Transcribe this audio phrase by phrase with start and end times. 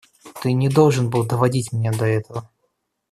[0.41, 2.49] Ты не должен был доводить меня до этого.